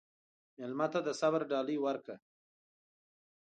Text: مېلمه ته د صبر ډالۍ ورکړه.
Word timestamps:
مېلمه 0.57 0.87
ته 0.93 0.99
د 1.03 1.09
صبر 1.21 1.41
ډالۍ 1.51 1.77
ورکړه. 1.85 2.15